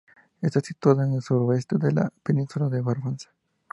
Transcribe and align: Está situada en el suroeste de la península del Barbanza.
Está 0.41 0.61
situada 0.61 1.05
en 1.05 1.13
el 1.13 1.21
suroeste 1.21 1.77
de 1.77 1.91
la 1.91 2.11
península 2.23 2.69
del 2.69 2.81
Barbanza. 2.81 3.29